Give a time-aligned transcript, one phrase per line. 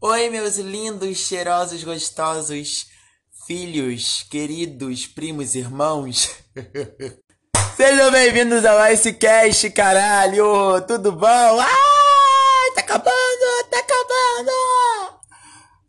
[0.00, 2.86] Oi, meus lindos, cheirosos, gostosos
[3.48, 6.36] filhos, queridos, primos, irmãos.
[7.76, 10.80] Sejam bem-vindos ao Icecast, caralho!
[10.86, 11.26] Tudo bom?
[11.26, 13.68] Ai, tá acabando!
[13.68, 14.52] Tá acabando!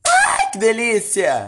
[0.07, 1.47] Ai, que delícia!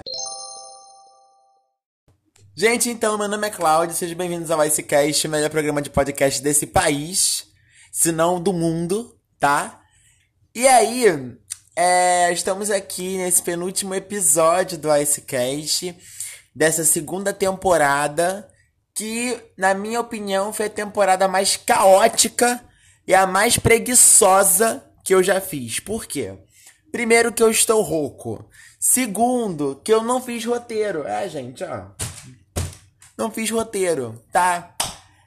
[2.55, 6.39] Gente, então, meu nome é Cláudio, sejam bem-vindos ao Icecast, o melhor programa de podcast
[6.43, 7.47] desse país,
[7.91, 9.81] se não do mundo, tá?
[10.53, 11.39] E aí,
[11.75, 15.95] é, estamos aqui nesse penúltimo episódio do Icecast,
[16.53, 18.47] dessa segunda temporada,
[18.93, 22.63] que, na minha opinião, foi a temporada mais caótica
[23.07, 25.79] e a mais preguiçosa que eu já fiz.
[25.79, 26.37] Por quê?
[26.91, 28.45] Primeiro, que eu estou rouco.
[28.79, 31.07] Segundo, que eu não fiz roteiro.
[31.07, 31.85] É, gente, ó.
[33.17, 34.75] Não fiz roteiro, tá?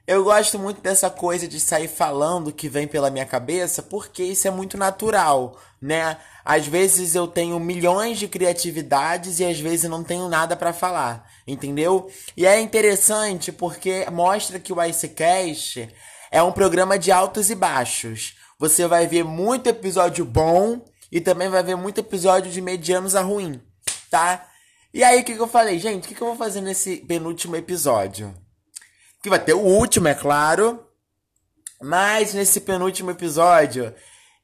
[0.06, 4.22] Eu gosto muito dessa coisa de sair falando o que vem pela minha cabeça, porque
[4.22, 6.19] isso é muito natural, né?
[6.45, 11.27] Às vezes eu tenho milhões de criatividades e às vezes não tenho nada para falar,
[11.47, 12.11] entendeu?
[12.36, 15.89] E é interessante porque mostra que o Icecast
[16.31, 18.36] é um programa de altos e baixos.
[18.59, 23.23] Você vai ver muito episódio bom e também vai ver muito episódio de medianos a
[23.23, 23.62] ruim,
[24.11, 24.47] tá?
[24.92, 26.05] E aí o que, que eu falei, gente?
[26.05, 28.34] O que, que eu vou fazer nesse penúltimo episódio?
[29.23, 30.86] Que vai ter o último, é claro.
[31.83, 33.95] Mas nesse penúltimo episódio,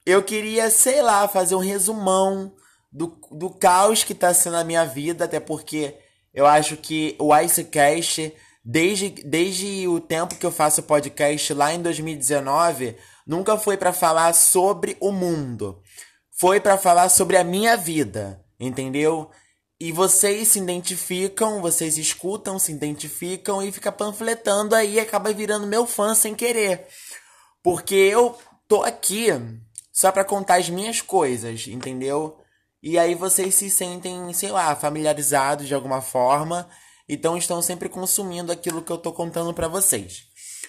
[0.05, 2.55] eu queria, sei lá, fazer um resumão
[2.91, 5.97] do, do caos que tá sendo a minha vida, até porque
[6.33, 8.33] eu acho que o Icecast,
[8.65, 14.33] desde, desde o tempo que eu faço podcast lá em 2019, nunca foi para falar
[14.35, 15.83] sobre o mundo.
[16.31, 19.31] Foi para falar sobre a minha vida, entendeu?
[19.79, 25.87] E vocês se identificam, vocês escutam, se identificam e fica panfletando aí acaba virando meu
[25.87, 26.87] fã sem querer.
[27.63, 28.37] Porque eu
[28.69, 29.29] tô aqui
[29.93, 32.39] só para contar as minhas coisas, entendeu?
[32.83, 36.69] E aí vocês se sentem, sei lá, familiarizados de alguma forma,
[37.09, 40.25] então estão sempre consumindo aquilo que eu tô contando para vocês.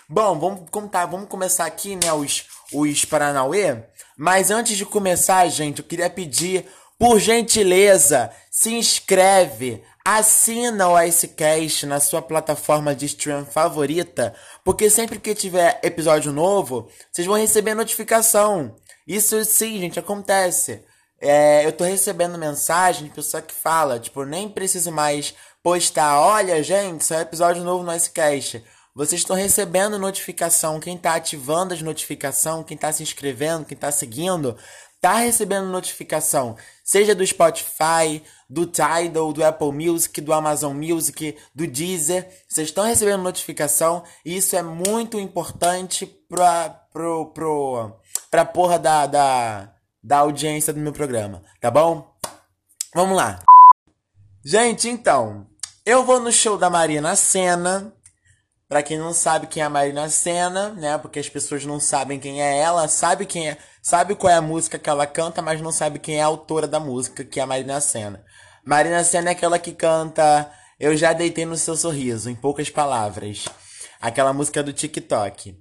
[0.09, 3.83] Bom, vamos contar, vamos começar aqui, né, os, os Paranauê.
[4.17, 6.65] Mas antes de começar, gente, eu queria pedir
[6.99, 15.17] por gentileza, se inscreve, assina o Icecast na sua plataforma de stream favorita, porque sempre
[15.17, 18.75] que tiver episódio novo, vocês vão receber notificação.
[19.11, 20.85] Isso sim, gente, acontece.
[21.19, 26.63] É, eu tô recebendo mensagem de pessoa que fala, tipo, nem preciso mais postar, olha,
[26.63, 28.63] gente, saiu episódio novo no Icecast.
[28.95, 33.91] Vocês estão recebendo notificação, quem tá ativando as notificações, quem tá se inscrevendo, quem tá
[33.91, 34.55] seguindo,
[35.01, 41.67] tá recebendo notificação, seja do Spotify, do Tidal, do Apple Music, do Amazon Music, do
[41.67, 48.00] Deezer, vocês estão recebendo notificação e isso é muito importante pra, pro, pro,
[48.31, 52.11] pra porra da, da, da audiência do meu programa, tá bom?
[52.95, 53.39] Vamos lá.
[54.43, 55.45] Gente, então,
[55.85, 57.93] eu vou no show da Marina Senna,
[58.71, 60.97] Pra quem não sabe quem é a Marina Senna, né?
[60.97, 64.41] Porque as pessoas não sabem quem é ela, sabe quem é, sabe qual é a
[64.41, 67.43] música que ela canta, mas não sabe quem é a autora da música, que é
[67.43, 68.23] a Marina Senna.
[68.65, 70.49] Marina Senna é aquela que canta
[70.79, 73.43] Eu já deitei no seu sorriso, em poucas palavras.
[73.99, 75.53] Aquela música do TikTok.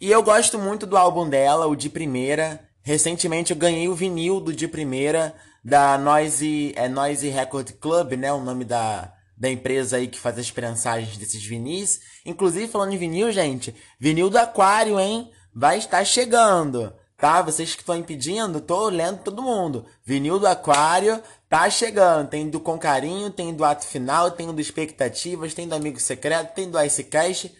[0.00, 2.60] E eu gosto muito do álbum dela, o de primeira.
[2.82, 8.32] Recentemente eu ganhei o vinil do de primeira da Noise, é Noise Record Club, né?
[8.32, 12.00] O nome da da empresa aí que faz as prensagens desses vinis.
[12.26, 15.30] Inclusive, falando em vinil, gente, vinil do Aquário, hein?
[15.54, 17.40] Vai estar chegando, tá?
[17.40, 19.86] Vocês que estão impedindo, tô lendo todo mundo.
[20.04, 22.28] Vinil do Aquário tá chegando.
[22.28, 26.54] Tem do Com Carinho, tem do Ato Final, tem do Expectativas, tem do Amigo Secreto,
[26.54, 27.54] tem do Icecast.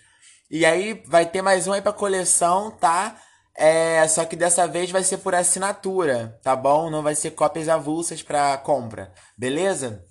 [0.50, 3.20] E aí vai ter mais um aí pra coleção, tá?
[3.54, 6.88] É, só que dessa vez vai ser por assinatura, tá bom?
[6.88, 10.04] Não vai ser cópias avulsas para compra, beleza?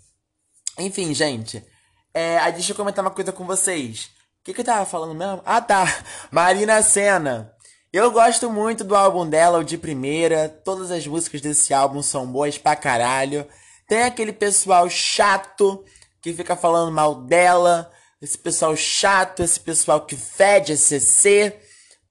[0.78, 1.66] Enfim, gente.
[2.14, 4.12] É, aí deixa eu comentar uma coisa com vocês.
[4.42, 5.42] O que, que eu tava falando mesmo?
[5.44, 5.86] Ah, tá.
[6.30, 7.52] Marina Senna.
[7.92, 10.50] Eu gosto muito do álbum dela, o de primeira.
[10.50, 13.48] Todas as músicas desse álbum são boas pra caralho.
[13.88, 15.84] Tem aquele pessoal chato
[16.22, 17.92] que fica falando mal dela.
[18.20, 21.56] Esse pessoal chato, esse pessoal que fede a CC,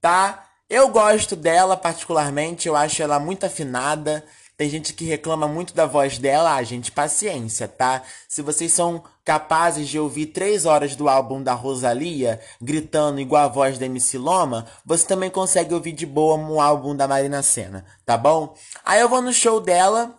[0.00, 0.46] tá?
[0.70, 4.24] Eu gosto dela particularmente, eu acho ela muito afinada.
[4.56, 6.54] Tem gente que reclama muito da voz dela.
[6.54, 8.02] Ah, gente, paciência, tá?
[8.28, 13.48] Se vocês são capazes de ouvir três horas do álbum da Rosalia, gritando igual a
[13.48, 17.84] voz da MC Loma, você também consegue ouvir de boa um álbum da Marina Senna,
[18.04, 18.54] tá bom?
[18.84, 20.16] Aí eu vou no show dela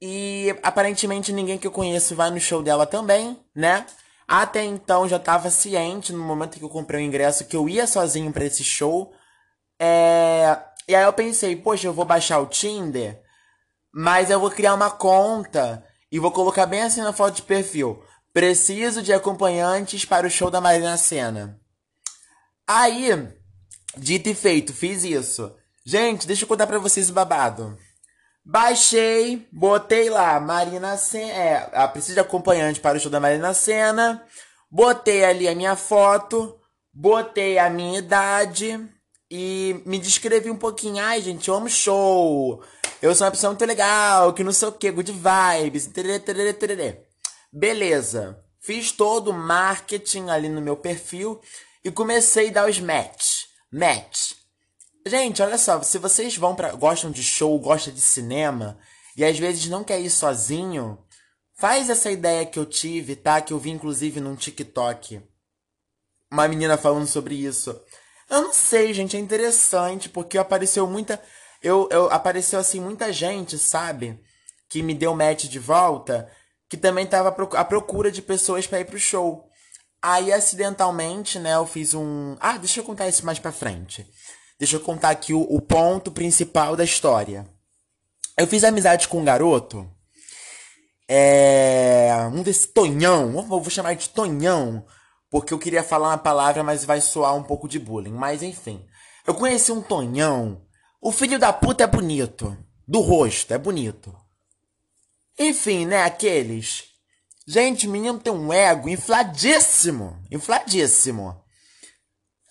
[0.00, 3.86] e aparentemente ninguém que eu conheço vai no show dela também, né?
[4.32, 7.84] Até então já tava ciente no momento que eu comprei o ingresso que eu ia
[7.84, 9.12] sozinho para esse show.
[9.76, 10.56] É...
[10.86, 13.20] E aí eu pensei, poxa, eu vou baixar o Tinder
[13.92, 18.04] Mas eu vou criar uma conta e vou colocar bem assim na foto de perfil.
[18.32, 21.60] Preciso de acompanhantes para o show da Marina Senna.
[22.64, 23.08] Aí,
[23.96, 25.52] dito e feito, fiz isso.
[25.84, 27.76] Gente, deixa eu contar pra vocês o babado.
[28.44, 31.32] Baixei, botei lá, Marina Senna.
[31.32, 34.24] É, preciso de acompanhante para o show da Marina Senna.
[34.70, 36.58] Botei ali a minha foto,
[36.92, 38.88] botei a minha idade
[39.30, 41.02] e me descrevi um pouquinho.
[41.02, 42.62] Ai, gente, eu amo show.
[43.02, 45.86] Eu sou uma pessoa muito legal, que não sei o que, good vibes.
[45.86, 47.00] Tererê, tererê, tererê.
[47.52, 48.42] Beleza.
[48.60, 51.40] Fiz todo o marketing ali no meu perfil
[51.84, 53.44] e comecei a dar os match.
[53.72, 54.39] Match.
[55.06, 58.78] Gente, olha só, se vocês vão para gostam de show, gostam de cinema
[59.16, 60.98] e às vezes não quer ir sozinho,
[61.58, 63.40] faz essa ideia que eu tive, tá?
[63.40, 65.22] Que eu vi inclusive num TikTok.
[66.30, 67.80] Uma menina falando sobre isso.
[68.28, 71.20] Eu não sei, gente, é interessante porque apareceu muita
[71.62, 74.18] eu, eu apareceu assim muita gente, sabe?
[74.68, 76.30] Que me deu match de volta,
[76.68, 79.46] que também tava à procura de pessoas para ir pro show.
[80.00, 84.06] Aí acidentalmente, né, eu fiz um, ah, deixa eu contar isso mais para frente.
[84.60, 87.48] Deixa eu contar aqui o, o ponto principal da história.
[88.36, 89.90] Eu fiz amizade com um garoto.
[91.08, 92.10] É.
[92.30, 93.34] Um desse Tonhão.
[93.36, 94.84] Eu vou chamar de Tonhão.
[95.30, 98.12] Porque eu queria falar uma palavra, mas vai soar um pouco de bullying.
[98.12, 98.84] Mas enfim.
[99.26, 100.60] Eu conheci um Tonhão.
[101.00, 102.54] O filho da puta é bonito.
[102.86, 104.14] Do rosto, é bonito.
[105.38, 106.02] Enfim, né?
[106.02, 106.84] Aqueles.
[107.46, 110.22] Gente, menino tem um ego infladíssimo.
[110.30, 111.39] Infladíssimo.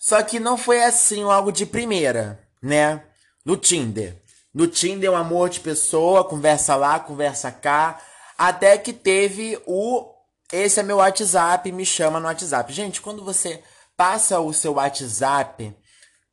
[0.00, 3.04] Só que não foi assim algo de primeira, né?
[3.44, 4.16] No Tinder.
[4.52, 8.00] No Tinder, um amor de pessoa, conversa lá, conversa cá.
[8.38, 10.10] Até que teve o.
[10.50, 12.72] Esse é meu WhatsApp, me chama no WhatsApp.
[12.72, 13.62] Gente, quando você
[13.94, 15.76] passa o seu WhatsApp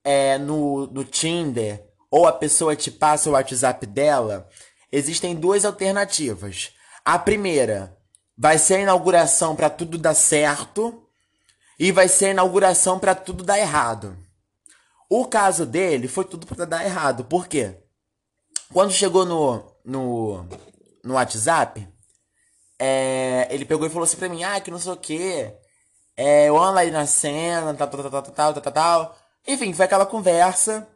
[0.02, 4.48] é, no, no Tinder, ou a pessoa te passa o WhatsApp dela,
[4.90, 6.72] existem duas alternativas.
[7.04, 7.96] A primeira
[8.36, 11.07] vai ser a inauguração para tudo dar certo
[11.80, 14.18] e vai ser a inauguração para tudo dar errado.
[15.10, 17.24] O caso dele foi tudo para dar errado.
[17.26, 17.78] Por quê?
[18.74, 20.46] Quando chegou no, no,
[21.04, 21.88] no WhatsApp,
[22.80, 25.54] é, ele pegou e falou assim pra mim, ah, que não sei o quê.
[26.16, 29.18] É, eu amo aí na cena, tal, tal, tal, tal, tal, tal, tal.
[29.48, 30.88] Enfim, foi aquela conversa.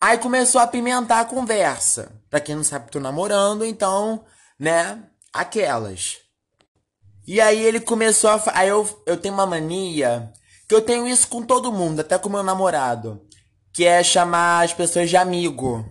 [0.00, 2.10] Aí começou a apimentar a conversa.
[2.28, 4.24] Pra quem não sabe, tô namorando, então,
[4.58, 5.02] né,
[5.32, 6.18] aquelas.
[7.26, 8.42] E aí ele começou a.
[8.54, 10.32] Aí eu, eu tenho uma mania.
[10.68, 13.20] Que eu tenho isso com todo mundo, até com meu namorado.
[13.72, 15.84] Que é chamar as pessoas de amigo.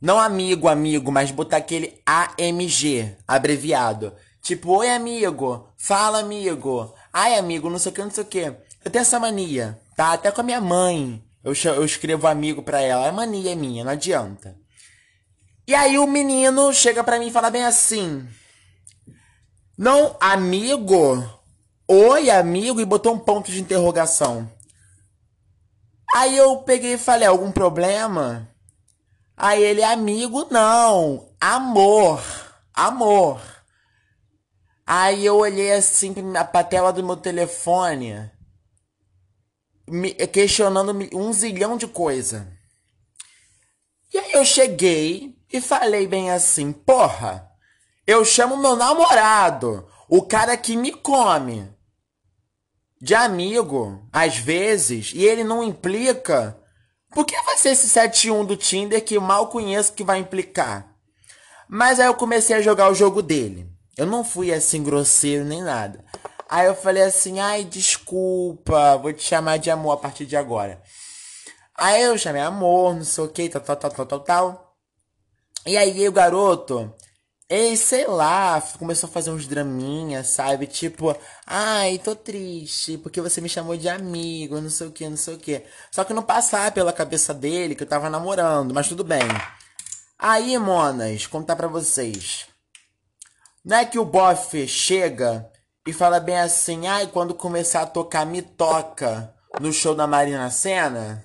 [0.00, 4.12] Não amigo, amigo, mas botar aquele AMG, abreviado.
[4.42, 8.52] Tipo, oi amigo, fala amigo, ai amigo, não sei o que, não sei o que.
[8.84, 10.12] Eu tenho essa mania, tá?
[10.12, 11.22] Até com a minha mãe.
[11.44, 13.06] Eu, eu escrevo amigo pra ela.
[13.06, 14.56] É mania minha, não adianta.
[15.66, 18.26] E aí o menino chega pra mim e fala bem assim.
[19.76, 21.24] Não, amigo?
[21.88, 22.80] Oi, amigo?
[22.80, 24.50] E botou um ponto de interrogação.
[26.14, 28.48] Aí eu peguei e falei, algum problema?
[29.36, 31.34] Aí ele, amigo, não.
[31.40, 32.22] Amor.
[32.74, 33.40] Amor.
[34.86, 36.14] Aí eu olhei assim
[36.52, 38.30] pra tela do meu telefone,
[39.88, 42.52] me, questionando um zilhão de coisa.
[44.12, 47.51] E aí eu cheguei e falei bem assim, porra.
[48.06, 51.72] Eu chamo meu namorado, o cara que me come,
[53.00, 56.58] de amigo, às vezes, e ele não implica.
[57.10, 60.92] Por que vai ser esse 71 do Tinder que mal conheço que vai implicar?
[61.68, 63.70] Mas aí eu comecei a jogar o jogo dele.
[63.96, 66.04] Eu não fui assim grosseiro nem nada.
[66.48, 70.82] Aí eu falei assim: ai, desculpa, vou te chamar de amor a partir de agora.
[71.74, 74.76] Aí eu chamei amor, não sei o que, tal, tal, tal, tal, tal, tal.
[75.66, 76.92] E aí o garoto
[77.54, 80.66] e sei lá, começou a fazer uns draminhas, sabe?
[80.66, 81.14] Tipo,
[81.46, 85.34] ai, tô triste porque você me chamou de amigo, não sei o que, não sei
[85.34, 85.62] o que.
[85.90, 89.20] Só que não passava pela cabeça dele que eu tava namorando, mas tudo bem.
[90.18, 92.46] Aí, monas, contar pra vocês.
[93.62, 95.46] Não é que o bofe chega
[95.86, 100.48] e fala bem assim, ai, quando começar a tocar, me toca no show da Marina
[100.50, 101.22] Senna?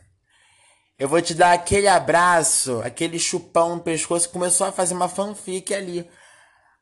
[1.00, 4.30] Eu vou te dar aquele abraço, aquele chupão no pescoço.
[4.30, 6.10] Começou a fazer uma fanfic ali.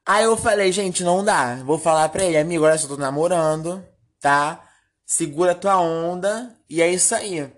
[0.08, 1.56] Aí eu falei, gente, não dá.
[1.64, 3.84] Vou falar pra ele, amigo, olha só, tô namorando,
[4.22, 4.62] tá?
[5.06, 6.56] Segura tua onda.
[6.70, 7.52] E é isso aí.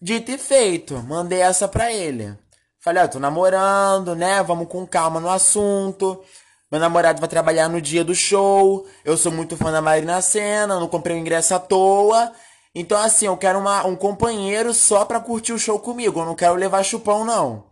[0.00, 2.38] Dito e feito, mandei essa pra ele.
[2.78, 4.42] Falei, ó, tô namorando, né?
[4.42, 6.22] Vamos com calma no assunto.
[6.70, 8.86] Meu namorado vai trabalhar no dia do show.
[9.04, 12.32] Eu sou muito fã da Marina Senna, não comprei o ingresso à toa.
[12.72, 16.20] Então, assim, eu quero uma, um companheiro só pra curtir o show comigo.
[16.20, 17.66] Eu não quero levar chupão, não.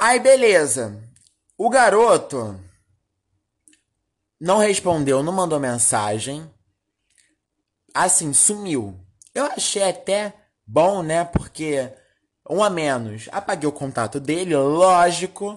[0.00, 0.98] Aí, beleza.
[1.58, 2.58] O garoto
[4.40, 6.48] não respondeu, não mandou mensagem.
[7.94, 8.98] Assim, sumiu.
[9.34, 10.34] Eu achei até
[10.66, 11.24] bom, né?
[11.24, 11.92] Porque
[12.48, 13.28] um a menos.
[13.32, 15.54] Apaguei o contato dele, lógico,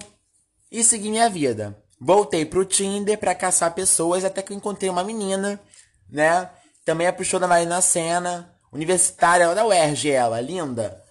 [0.70, 1.76] e segui minha vida.
[2.00, 5.60] Voltei pro Tinder pra caçar pessoas até que eu encontrei uma menina,
[6.08, 6.50] né?
[6.84, 11.02] Também é pro da Marina Senna, universitária da UERJ, ela, linda.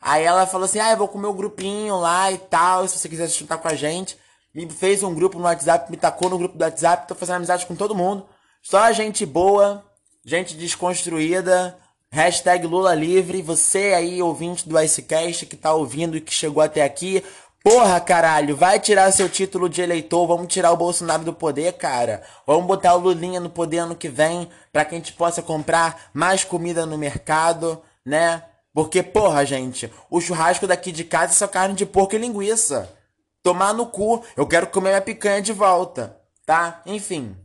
[0.00, 2.98] Aí ela falou assim: ah, eu vou com o meu grupinho lá e tal, se
[2.98, 4.18] você quiser se juntar com a gente.
[4.52, 7.66] Me fez um grupo no WhatsApp, me tacou no grupo do WhatsApp, tô fazendo amizade
[7.66, 8.26] com todo mundo.
[8.60, 9.84] Só gente boa,
[10.24, 11.78] gente desconstruída.
[12.10, 13.40] Hashtag Lula Livre.
[13.42, 17.22] Você aí, ouvinte do Icecast, que tá ouvindo e que chegou até aqui.
[17.62, 22.22] Porra, caralho, vai tirar seu título de eleitor, vamos tirar o Bolsonaro do poder, cara.
[22.46, 26.10] Vamos botar o Lulinha no poder ano que vem, para que a gente possa comprar
[26.12, 28.42] mais comida no mercado, né?
[28.72, 32.90] Porque, porra, gente, o churrasco daqui de casa é só carne de porco e linguiça.
[33.42, 36.82] Tomar no cu, eu quero comer minha picanha de volta, tá?
[36.84, 37.36] Enfim.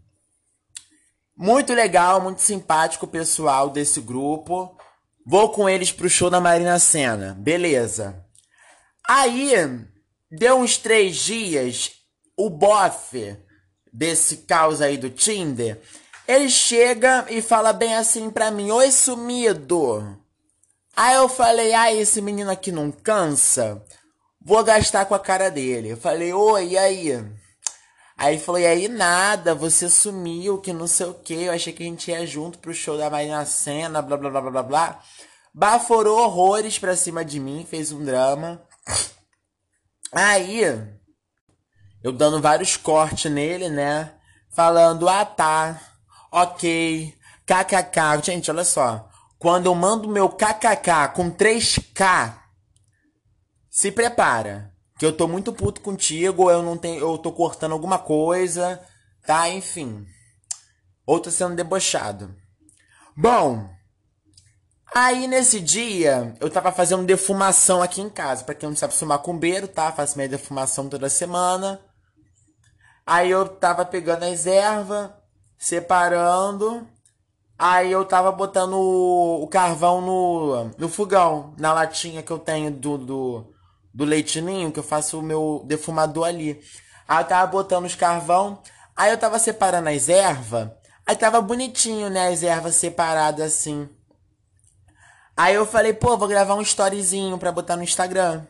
[1.36, 4.78] Muito legal, muito simpático o pessoal desse grupo.
[5.25, 7.36] Vou com eles pro show da Marina Senna.
[7.40, 8.25] Beleza.
[9.08, 9.52] Aí,
[10.30, 11.92] deu uns três dias,
[12.38, 13.38] o bofe
[13.92, 15.82] desse caos aí do Tinder,
[16.28, 20.20] ele chega e fala bem assim pra mim, oi sumido.
[20.96, 23.84] Aí eu falei, ah, esse menino aqui não cansa?
[24.46, 25.90] Vou gastar com a cara dele.
[25.90, 27.25] Eu falei, oi, e aí?
[28.16, 31.34] Aí falou, e aí nada, você sumiu, que não sei o que.
[31.34, 34.42] Eu achei que a gente ia junto pro show da Marina Senna, blá blá blá
[34.42, 35.00] blá blá blá.
[35.52, 38.62] Baforou horrores pra cima de mim, fez um drama.
[40.12, 40.62] Aí,
[42.04, 44.14] eu dando vários cortes nele, né?
[44.52, 45.82] Falando, ah tá,
[46.32, 47.16] ok,
[47.48, 48.24] kkk.
[48.24, 49.10] Gente, olha só.
[49.40, 52.45] Quando eu mando meu kkk com 3k,
[53.75, 54.72] se prepara.
[54.98, 58.82] Que eu tô muito puto contigo, eu não tenho, eu tô cortando alguma coisa,
[59.27, 59.50] tá?
[59.50, 60.08] Enfim.
[61.05, 62.34] Ou tô sendo debochado.
[63.17, 63.70] Bom,
[64.96, 68.46] aí nesse dia eu tava fazendo defumação aqui em casa.
[68.46, 69.91] Pra quem não sabe, sou macumbeiro, tá?
[69.91, 71.82] Faço minha defumação toda semana.
[73.05, 75.12] Aí eu tava pegando as ervas,
[75.58, 76.88] separando.
[77.60, 82.72] Aí eu tava botando o, o carvão no, no fogão, na latinha que eu tenho
[82.72, 83.55] do, do,
[83.96, 86.62] do leitinho, que eu faço o meu defumador ali.
[87.08, 88.62] Aí eu tava botando os carvão,
[88.94, 90.70] aí eu tava separando as ervas,
[91.08, 93.88] aí tava bonitinho, né, as ervas separadas assim.
[95.38, 98.46] Aí eu falei, pô, vou gravar um storyzinho pra botar no Instagram.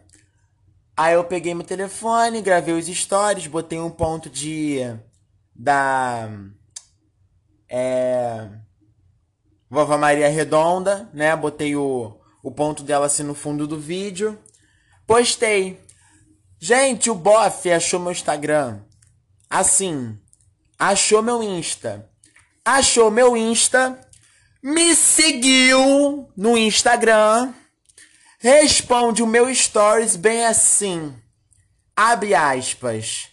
[0.97, 4.79] Aí eu peguei meu telefone, gravei os stories, botei um ponto de.
[5.53, 6.29] da.
[7.69, 8.49] É.
[9.69, 11.35] Vovó Maria Redonda, né?
[11.35, 14.39] Botei o, o ponto dela assim no fundo do vídeo.
[15.07, 15.79] Postei.
[16.59, 18.79] Gente, o Boff achou meu Instagram.
[19.49, 20.17] Assim.
[20.79, 22.09] Achou meu Insta.
[22.63, 23.99] Achou meu Insta.
[24.63, 27.53] Me seguiu no Instagram.
[28.39, 31.15] Responde o meu stories bem assim.
[31.95, 33.29] Abre aspas.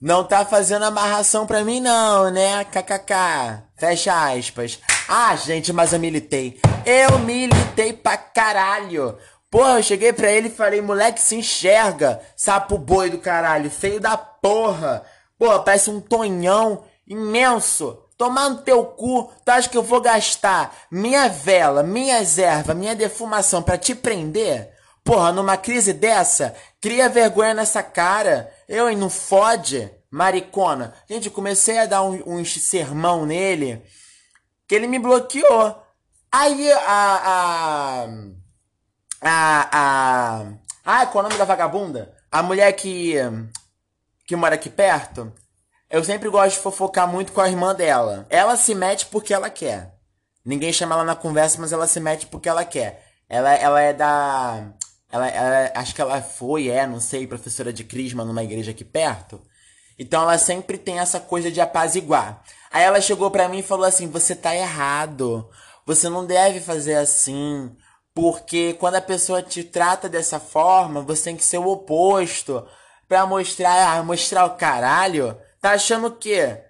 [0.00, 2.64] Não tá fazendo amarração pra mim não, né?
[2.64, 3.64] KKK.
[3.76, 4.78] Fecha aspas.
[5.08, 6.60] Ah, gente, mas eu militei.
[6.86, 9.18] Eu militei pra caralho.
[9.50, 14.00] Porra, eu cheguei pra ele e falei, moleque, se enxerga, sapo boi do caralho, feio
[14.00, 15.04] da porra.
[15.36, 18.00] Porra, parece um tonhão imenso.
[18.16, 22.94] Tomar no teu cu, tu acha que eu vou gastar minha vela, minhas ervas, minha
[22.94, 24.70] defumação para te prender?
[25.02, 28.52] Porra, numa crise dessa, cria vergonha nessa cara.
[28.68, 30.94] Eu, hein, não fode, maricona.
[31.08, 33.82] Gente, comecei a dar um, um sermão nele,
[34.68, 35.76] que ele me bloqueou.
[36.30, 38.04] Aí a...
[38.04, 38.39] a
[39.20, 39.68] a.
[39.72, 40.46] a
[40.84, 42.14] ah, qual é o nome da vagabunda?
[42.30, 43.14] A mulher que.
[44.26, 45.32] que mora aqui perto.
[45.90, 48.26] Eu sempre gosto de fofocar muito com a irmã dela.
[48.30, 49.94] Ela se mete porque ela quer.
[50.44, 53.04] Ninguém chama ela na conversa, mas ela se mete porque ela quer.
[53.28, 54.72] Ela, ela é da.
[55.12, 58.84] Ela, ela, acho que ela foi, é, não sei, professora de Crisma numa igreja aqui
[58.84, 59.42] perto.
[59.98, 62.42] Então ela sempre tem essa coisa de apaziguar.
[62.70, 65.48] Aí ela chegou pra mim e falou assim: Você tá errado.
[65.84, 67.76] Você não deve fazer assim.
[68.14, 72.66] Porque quando a pessoa te trata dessa forma, você tem que ser o oposto.
[73.08, 75.36] Pra mostrar, ah, mostrar o caralho.
[75.60, 76.62] Tá achando o quê?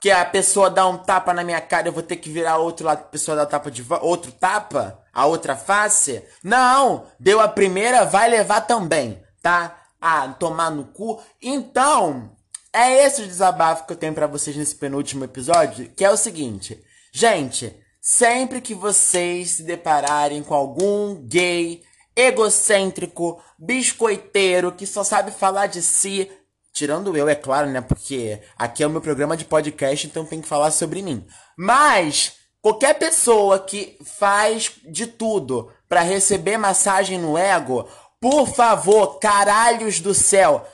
[0.00, 2.86] Que a pessoa dá um tapa na minha cara, eu vou ter que virar outro
[2.86, 5.00] lado, a pessoa dá tapa de outro tapa?
[5.12, 6.24] A outra face?
[6.42, 7.06] Não!
[7.20, 9.78] Deu a primeira, vai levar também, tá?
[10.00, 11.22] Ah, tomar no cu.
[11.40, 12.32] Então,
[12.72, 16.16] é esse o desabafo que eu tenho para vocês nesse penúltimo episódio, que é o
[16.16, 16.82] seguinte.
[17.12, 21.82] Gente, Sempre que vocês se depararem com algum gay
[22.14, 26.28] egocêntrico, biscoiteiro, que só sabe falar de si,
[26.72, 27.82] Tirando eu, é claro, né?
[27.82, 31.26] Porque aqui é o meu programa de podcast, então tem que falar sobre mim.
[31.56, 32.32] Mas
[32.62, 37.86] qualquer pessoa que faz de tudo para receber massagem no ego,
[38.18, 40.66] por favor, caralhos do céu,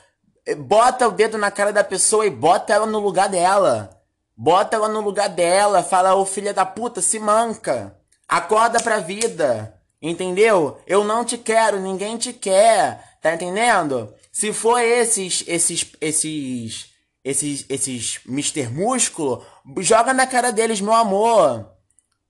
[0.58, 3.97] bota o dedo na cara da pessoa e bota ela no lugar dela.
[4.40, 7.98] Bota ela no lugar dela, fala, ô filha da puta, se manca.
[8.28, 9.74] Acorda pra vida.
[10.00, 10.78] Entendeu?
[10.86, 13.16] Eu não te quero, ninguém te quer.
[13.20, 14.14] Tá entendendo?
[14.30, 16.86] Se for esses, esses, esses,
[17.24, 18.68] esses, esses Mr.
[18.68, 19.44] Músculo,
[19.78, 21.72] joga na cara deles, meu amor.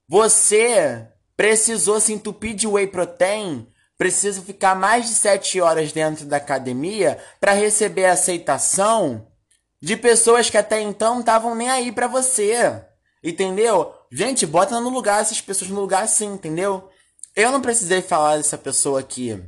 [0.09, 6.39] Você precisou se entupir de whey protein, precisa ficar mais de 7 horas dentro da
[6.39, 9.29] academia para receber aceitação
[9.81, 12.83] de pessoas que até então estavam nem aí para você.
[13.23, 13.95] Entendeu?
[14.11, 16.89] Gente, bota no lugar essas pessoas no lugar assim, entendeu?
[17.35, 19.43] Eu não precisei falar dessa pessoa aqui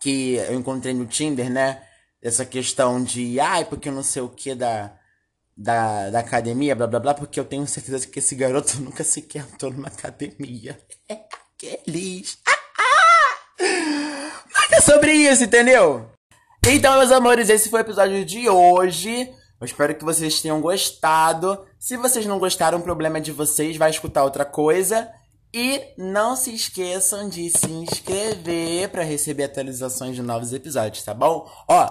[0.00, 1.82] que eu encontrei no Tinder, né?
[2.22, 4.92] Essa questão de, ai, porque não sei o que da,
[5.56, 9.42] da, da academia, blá blá blá, porque eu tenho certeza que esse garoto nunca sequer
[9.42, 10.78] entrou numa academia.
[11.08, 11.18] É
[11.64, 12.38] aqueles.
[13.58, 16.10] Mas é sobre isso, entendeu?
[16.66, 19.32] Então, meus amores, esse foi o episódio de hoje.
[19.60, 21.64] Eu espero que vocês tenham gostado.
[21.78, 25.08] Se vocês não gostaram, o problema é de vocês, vai escutar outra coisa.
[25.52, 31.50] E não se esqueçam de se inscrever para receber atualizações de novos episódios, tá bom?
[31.66, 31.90] Ó,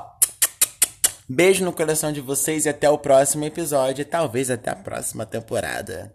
[1.28, 6.14] beijo no coração de vocês e até o próximo episódio, talvez até a próxima temporada.